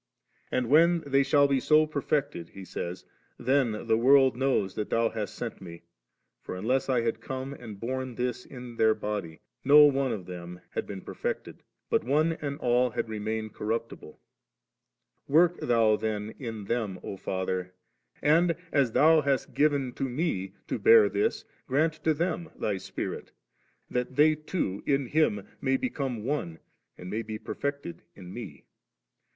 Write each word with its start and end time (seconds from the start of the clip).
And 0.51 0.67
when 0.71 1.03
they 1.05 1.21
shall 1.21 1.47
be 1.47 1.59
so 1.59 1.85
perfected,* 1.85 2.49
He 2.49 2.65
says, 2.65 3.05
'then 3.37 3.85
the 3.85 3.99
world 3.99 4.35
knows 4.35 4.73
that 4.73 4.89
Ihoii 4.89 5.13
hast 5.13 5.35
sent 5.35 5.61
Me, 5.61 5.83
for 6.41 6.55
unless 6.55 6.89
I 6.89 7.01
had 7.01 7.21
come 7.21 7.53
and 7.53 7.79
borne 7.79 8.15
this 8.15 8.47
their 8.49 8.95
body, 8.95 9.41
no 9.63 9.83
one 9.85 10.11
of 10.11 10.25
them 10.25 10.59
had 10.71 10.87
been 10.87 11.01
perfected, 11.01 11.61
but 11.91 12.03
one 12.03 12.31
and 12.41 12.57
all 12.57 12.89
had 12.89 13.09
remained 13.09 13.53
cor* 13.53 13.67
ruptible^ 13.67 14.17
Work 15.27 15.59
Thou 15.59 15.97
then 15.97 16.31
in 16.39 16.65
them, 16.65 16.99
O 17.03 17.15
Father, 17.15 17.75
and 18.23 18.55
as 18.71 18.93
Thou 18.93 19.21
hast 19.21 19.53
given 19.53 19.93
to 19.93 20.09
Me 20.09 20.55
to 20.67 20.79
bear 20.79 21.09
this, 21.09 21.45
grant 21.67 21.93
to 22.03 22.15
them 22.15 22.49
Thy 22.55 22.77
Spirit, 22.77 23.33
that 23.87 24.15
they 24.15 24.33
too 24.33 24.81
in 24.87 25.05
It 25.13 25.45
may 25.61 25.77
become 25.77 26.23
one, 26.23 26.57
and 26.97 27.07
may 27.07 27.21
be 27.21 27.37
perfected 27.37 28.01
in 28.15 28.33
Me. 28.33 28.65